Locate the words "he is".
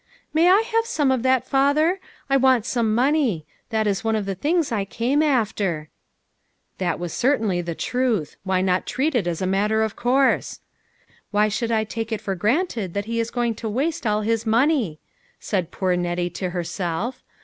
13.05-13.29